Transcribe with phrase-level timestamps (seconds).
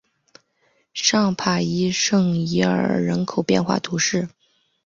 [0.95, 4.27] 尚帕涅圣伊莱尔人口变化图示